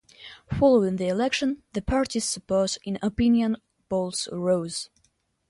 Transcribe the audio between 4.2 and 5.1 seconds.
rose.